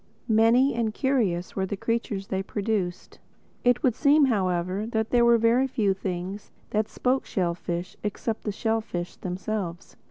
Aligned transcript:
Many 0.27 0.73
and 0.73 0.95
curious 0.95 1.55
were 1.55 1.67
the 1.67 1.77
creatures 1.77 2.29
they 2.29 2.41
produced. 2.41 3.19
It 3.63 3.83
would 3.83 3.93
seem 3.93 4.25
however 4.25 4.87
that 4.87 5.11
there 5.11 5.23
were 5.23 5.37
very 5.37 5.67
few 5.67 5.93
things 5.93 6.49
that 6.71 6.87
spoke 6.89 7.23
shellfish 7.23 7.95
except 8.03 8.43
the 8.43 8.51
shellfish 8.51 9.17
themselves. 9.17 9.95